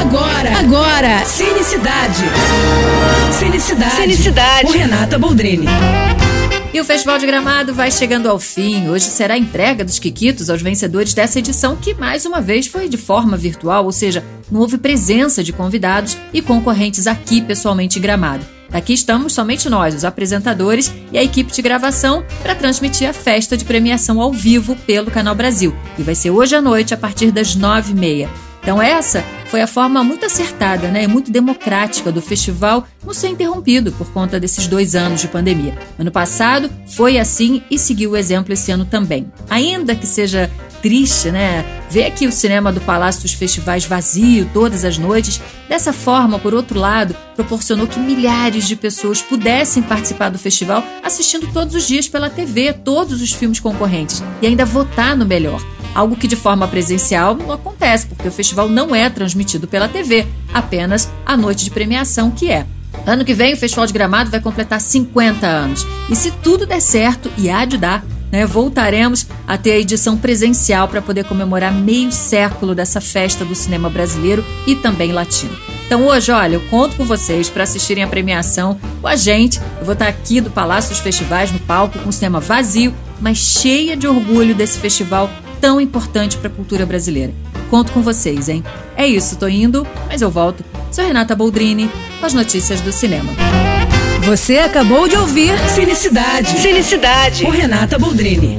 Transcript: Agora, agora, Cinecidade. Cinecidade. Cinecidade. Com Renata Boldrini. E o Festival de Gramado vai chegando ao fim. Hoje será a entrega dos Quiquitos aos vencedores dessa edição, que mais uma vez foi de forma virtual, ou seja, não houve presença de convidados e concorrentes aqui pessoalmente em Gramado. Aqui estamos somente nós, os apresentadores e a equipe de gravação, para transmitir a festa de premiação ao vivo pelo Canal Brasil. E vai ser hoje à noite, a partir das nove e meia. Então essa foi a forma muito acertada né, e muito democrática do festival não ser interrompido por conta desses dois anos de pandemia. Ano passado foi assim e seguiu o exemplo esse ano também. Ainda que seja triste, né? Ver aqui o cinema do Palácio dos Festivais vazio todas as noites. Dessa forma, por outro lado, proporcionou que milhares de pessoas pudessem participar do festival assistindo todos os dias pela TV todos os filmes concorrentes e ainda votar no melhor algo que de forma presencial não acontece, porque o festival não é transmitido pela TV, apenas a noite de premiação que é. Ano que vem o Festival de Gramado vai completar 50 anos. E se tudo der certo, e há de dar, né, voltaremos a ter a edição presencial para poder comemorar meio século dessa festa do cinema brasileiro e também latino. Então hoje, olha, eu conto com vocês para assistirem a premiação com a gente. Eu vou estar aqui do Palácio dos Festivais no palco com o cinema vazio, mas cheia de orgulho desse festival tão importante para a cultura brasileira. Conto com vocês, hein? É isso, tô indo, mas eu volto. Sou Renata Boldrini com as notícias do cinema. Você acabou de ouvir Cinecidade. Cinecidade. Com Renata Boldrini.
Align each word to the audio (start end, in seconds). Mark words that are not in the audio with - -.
Agora, 0.00 0.58
agora, 0.58 1.24
Cinecidade. 1.24 2.22
Cinecidade. 3.32 3.96
Cinecidade. 3.96 4.66
Com 4.66 4.78
Renata 4.78 5.18
Boldrini. 5.18 5.66
E 6.72 6.80
o 6.80 6.84
Festival 6.84 7.18
de 7.18 7.26
Gramado 7.26 7.72
vai 7.72 7.90
chegando 7.90 8.28
ao 8.28 8.38
fim. 8.38 8.88
Hoje 8.88 9.06
será 9.06 9.34
a 9.34 9.38
entrega 9.38 9.84
dos 9.84 9.98
Quiquitos 9.98 10.50
aos 10.50 10.60
vencedores 10.60 11.14
dessa 11.14 11.38
edição, 11.38 11.76
que 11.76 11.94
mais 11.94 12.26
uma 12.26 12.40
vez 12.40 12.66
foi 12.66 12.88
de 12.88 12.98
forma 12.98 13.36
virtual, 13.36 13.86
ou 13.86 13.92
seja, 13.92 14.22
não 14.50 14.60
houve 14.60 14.76
presença 14.76 15.42
de 15.42 15.52
convidados 15.52 16.18
e 16.32 16.42
concorrentes 16.42 17.06
aqui 17.06 17.40
pessoalmente 17.40 17.98
em 17.98 18.02
Gramado. 18.02 18.44
Aqui 18.70 18.92
estamos 18.92 19.32
somente 19.32 19.70
nós, 19.70 19.94
os 19.94 20.04
apresentadores 20.04 20.92
e 21.10 21.16
a 21.16 21.24
equipe 21.24 21.50
de 21.50 21.62
gravação, 21.62 22.22
para 22.42 22.54
transmitir 22.54 23.08
a 23.08 23.12
festa 23.14 23.56
de 23.56 23.64
premiação 23.64 24.20
ao 24.20 24.32
vivo 24.32 24.76
pelo 24.86 25.10
Canal 25.10 25.34
Brasil. 25.34 25.74
E 25.98 26.02
vai 26.02 26.14
ser 26.14 26.30
hoje 26.30 26.54
à 26.54 26.60
noite, 26.60 26.92
a 26.92 26.96
partir 26.96 27.30
das 27.30 27.54
nove 27.54 27.92
e 27.92 27.94
meia. 27.94 28.30
Então 28.66 28.82
essa 28.82 29.24
foi 29.48 29.62
a 29.62 29.66
forma 29.68 30.02
muito 30.02 30.26
acertada 30.26 30.88
né, 30.88 31.04
e 31.04 31.06
muito 31.06 31.30
democrática 31.30 32.10
do 32.10 32.20
festival 32.20 32.84
não 33.04 33.14
ser 33.14 33.28
interrompido 33.28 33.92
por 33.92 34.10
conta 34.10 34.40
desses 34.40 34.66
dois 34.66 34.96
anos 34.96 35.20
de 35.20 35.28
pandemia. 35.28 35.78
Ano 35.96 36.10
passado 36.10 36.68
foi 36.84 37.16
assim 37.16 37.62
e 37.70 37.78
seguiu 37.78 38.10
o 38.10 38.16
exemplo 38.16 38.52
esse 38.52 38.72
ano 38.72 38.84
também. 38.84 39.30
Ainda 39.48 39.94
que 39.94 40.04
seja 40.04 40.50
triste, 40.82 41.30
né? 41.30 41.64
Ver 41.88 42.06
aqui 42.06 42.26
o 42.26 42.32
cinema 42.32 42.72
do 42.72 42.80
Palácio 42.80 43.22
dos 43.22 43.34
Festivais 43.34 43.84
vazio 43.84 44.50
todas 44.52 44.84
as 44.84 44.98
noites. 44.98 45.40
Dessa 45.68 45.92
forma, 45.92 46.36
por 46.36 46.52
outro 46.52 46.80
lado, 46.80 47.14
proporcionou 47.36 47.86
que 47.86 48.00
milhares 48.00 48.66
de 48.66 48.74
pessoas 48.74 49.22
pudessem 49.22 49.80
participar 49.80 50.28
do 50.28 50.40
festival 50.40 50.84
assistindo 51.04 51.46
todos 51.52 51.76
os 51.76 51.86
dias 51.86 52.08
pela 52.08 52.28
TV 52.28 52.72
todos 52.72 53.22
os 53.22 53.32
filmes 53.32 53.60
concorrentes 53.60 54.24
e 54.42 54.46
ainda 54.48 54.64
votar 54.64 55.16
no 55.16 55.24
melhor 55.24 55.62
algo 55.96 56.14
que 56.14 56.28
de 56.28 56.36
forma 56.36 56.68
presencial 56.68 57.34
não 57.34 57.50
acontece, 57.50 58.06
porque 58.06 58.28
o 58.28 58.32
festival 58.32 58.68
não 58.68 58.94
é 58.94 59.08
transmitido 59.08 59.66
pela 59.66 59.88
TV, 59.88 60.26
apenas 60.52 61.10
a 61.24 61.36
noite 61.36 61.64
de 61.64 61.70
premiação 61.70 62.30
que 62.30 62.50
é. 62.50 62.66
Ano 63.06 63.24
que 63.24 63.32
vem 63.32 63.54
o 63.54 63.56
Festival 63.56 63.86
de 63.86 63.92
Gramado 63.92 64.30
vai 64.30 64.40
completar 64.40 64.80
50 64.80 65.46
anos. 65.46 65.86
E 66.10 66.16
se 66.16 66.30
tudo 66.30 66.66
der 66.66 66.80
certo, 66.80 67.30
e 67.38 67.48
há 67.48 67.64
de 67.64 67.78
dar, 67.78 68.04
né, 68.30 68.44
voltaremos 68.44 69.26
a 69.46 69.56
ter 69.56 69.72
a 69.72 69.78
edição 69.78 70.16
presencial 70.16 70.88
para 70.88 71.00
poder 71.00 71.24
comemorar 71.24 71.72
meio 71.72 72.12
século 72.12 72.74
dessa 72.74 73.00
festa 73.00 73.44
do 73.44 73.54
cinema 73.54 73.88
brasileiro 73.88 74.44
e 74.66 74.74
também 74.74 75.12
latino. 75.12 75.75
Então 75.86 76.04
hoje, 76.04 76.32
olha, 76.32 76.56
eu 76.56 76.60
conto 76.62 76.96
com 76.96 77.04
vocês 77.04 77.48
para 77.48 77.62
assistirem 77.62 78.02
a 78.02 78.08
premiação 78.08 78.78
com 79.00 79.06
a 79.06 79.14
gente. 79.14 79.60
Eu 79.78 79.84
vou 79.84 79.92
estar 79.92 80.08
aqui 80.08 80.40
do 80.40 80.50
Palácio 80.50 80.90
dos 80.90 80.98
Festivais 80.98 81.52
no 81.52 81.60
palco 81.60 81.98
com 82.00 82.08
o 82.08 82.12
cinema 82.12 82.40
vazio, 82.40 82.92
mas 83.20 83.38
cheia 83.38 83.96
de 83.96 84.08
orgulho 84.08 84.52
desse 84.52 84.78
festival 84.78 85.30
tão 85.60 85.80
importante 85.80 86.36
para 86.36 86.48
a 86.48 86.52
cultura 86.52 86.84
brasileira. 86.84 87.32
Conto 87.70 87.92
com 87.92 88.02
vocês, 88.02 88.48
hein? 88.48 88.64
É 88.96 89.06
isso, 89.06 89.36
tô 89.36 89.46
indo, 89.46 89.86
mas 90.08 90.22
eu 90.22 90.30
volto. 90.30 90.64
Sou 90.90 91.04
Renata 91.06 91.36
Boldrini 91.36 91.88
com 92.18 92.26
as 92.26 92.34
notícias 92.34 92.80
do 92.80 92.90
cinema. 92.90 93.32
Você 94.24 94.58
acabou 94.58 95.06
de 95.06 95.16
ouvir 95.16 95.56
Cinecidade. 95.68 96.58
Cinecidade. 96.58 97.44
Com 97.44 97.50
Renata 97.50 97.96
Boldrini. 97.96 98.58